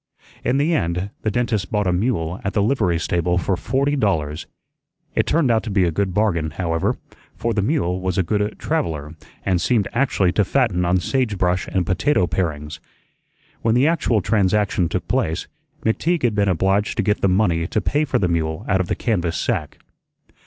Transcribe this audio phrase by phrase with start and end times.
[0.43, 4.47] In the end the dentist bought a mule at the livery stable for forty dollars.
[5.13, 6.97] It turned out to be a good bargain, however,
[7.35, 9.13] for the mule was a good traveller
[9.45, 12.79] and seemed actually to fatten on sage brush and potato parings.
[13.61, 15.47] When the actual transaction took place,
[15.85, 18.87] McTeague had been obliged to get the money to pay for the mule out of
[18.87, 19.77] the canvas sack.